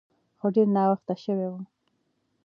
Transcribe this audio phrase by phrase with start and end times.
[0.39, 1.53] خو ډیر ناوخته شوی و.